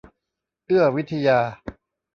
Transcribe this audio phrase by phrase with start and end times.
[0.65, 1.39] เอื้อวิทยา